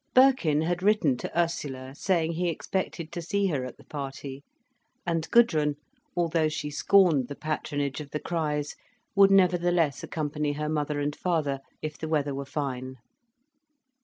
Birkin 0.15 0.61
had 0.63 0.81
written 0.81 1.15
to 1.17 1.39
Ursula 1.39 1.93
saying 1.93 2.31
he 2.31 2.49
expected 2.49 3.11
to 3.11 3.21
see 3.21 3.45
her 3.49 3.63
at 3.65 3.77
the 3.77 3.83
party, 3.83 4.41
and 5.05 5.29
Gudrun, 5.29 5.75
although 6.17 6.49
she 6.49 6.71
scorned 6.71 7.27
the 7.27 7.35
patronage 7.35 8.01
of 8.01 8.09
the 8.09 8.19
Criches, 8.19 8.73
would 9.15 9.29
nevertheless 9.29 10.01
accompany 10.01 10.53
her 10.53 10.69
mother 10.69 10.99
and 10.99 11.15
father 11.15 11.59
if 11.83 11.99
the 11.99 12.07
weather 12.09 12.33
were 12.33 12.45
fine. 12.47 12.95